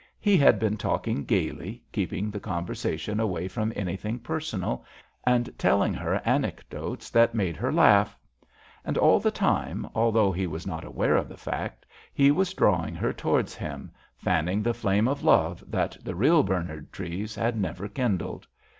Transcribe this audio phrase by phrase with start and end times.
[0.19, 4.83] He had been talking gaily keeping the conversation away from anything personal,
[5.27, 8.17] and telling her anecdotes that made her laugh.
[8.83, 11.85] And all the time, although he was not aware of the fact,
[12.15, 16.91] he was drawing her towards him, fanning the flame of love that the real Bernard
[16.91, 18.47] Treves had never kindled.